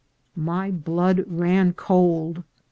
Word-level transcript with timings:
My 0.35 0.71
blood 0.71 1.23
ran 1.27 1.73
cold. 1.73 2.43